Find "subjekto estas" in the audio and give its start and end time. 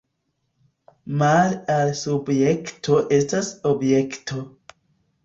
1.99-3.51